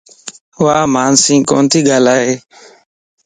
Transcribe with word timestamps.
وامانسين 0.63 1.39
ڪوتي 1.49 1.79
ڳالھائي 1.87 2.29